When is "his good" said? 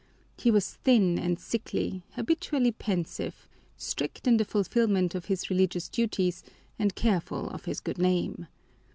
7.65-7.99